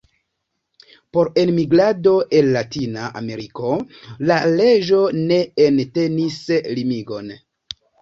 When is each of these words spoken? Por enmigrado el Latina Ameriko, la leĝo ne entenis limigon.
Por 1.17 1.29
enmigrado 1.41 2.13
el 2.39 2.49
Latina 2.57 3.05
Ameriko, 3.21 3.77
la 4.33 4.41
leĝo 4.57 5.05
ne 5.23 5.41
entenis 5.71 6.45
limigon. 6.77 7.35